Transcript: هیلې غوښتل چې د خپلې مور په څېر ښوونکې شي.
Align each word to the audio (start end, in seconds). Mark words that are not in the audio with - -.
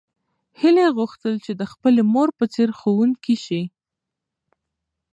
هیلې 0.59 0.85
غوښتل 0.97 1.35
چې 1.45 1.51
د 1.59 1.61
خپلې 1.71 2.01
مور 2.13 2.29
په 2.39 2.45
څېر 2.53 2.69
ښوونکې 2.79 3.35
شي. 3.45 3.63